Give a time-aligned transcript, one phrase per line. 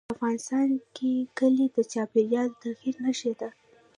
[0.15, 3.49] افغانستان کې کلي د چاپېریال د تغیر نښه ده.